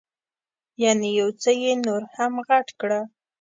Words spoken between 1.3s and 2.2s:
څه یې نور